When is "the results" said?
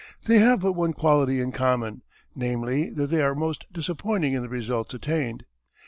4.41-4.95